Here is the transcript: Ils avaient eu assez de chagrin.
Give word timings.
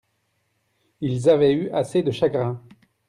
Ils 1.01 1.29
avaient 1.29 1.53
eu 1.53 1.69
assez 1.69 2.01
de 2.01 2.09
chagrin. 2.09 2.59